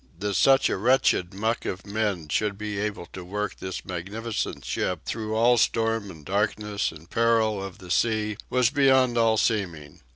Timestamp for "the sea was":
7.77-8.71